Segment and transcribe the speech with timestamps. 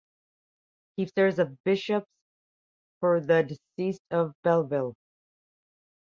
[0.95, 2.05] He serves as bishop
[2.99, 4.95] for the Diocese of Belleville.